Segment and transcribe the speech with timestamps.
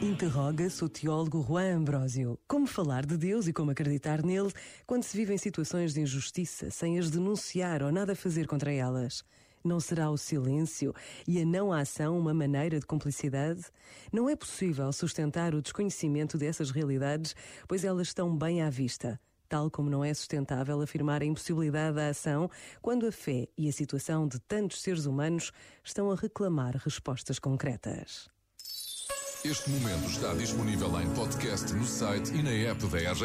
[0.00, 2.38] Interroga-se o teólogo Juan Ambrósio.
[2.48, 4.52] Como falar de Deus e como acreditar nele
[4.86, 9.24] quando se vivem situações de injustiça sem as denunciar ou nada fazer contra elas?
[9.64, 10.94] Não será o silêncio
[11.26, 13.62] e a não ação uma maneira de cumplicidade?
[14.12, 17.34] Não é possível sustentar o desconhecimento dessas realidades,
[17.66, 19.20] pois elas estão bem à vista.
[19.48, 22.50] Tal como não é sustentável afirmar a impossibilidade da ação
[22.82, 25.52] quando a fé e a situação de tantos seres humanos
[25.82, 28.28] estão a reclamar respostas concretas.
[29.44, 33.24] Este momento está disponível em podcast no site e na app da RGF.